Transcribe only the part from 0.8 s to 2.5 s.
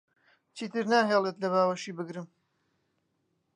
ناهێڵێت لە باوەشی بگرم.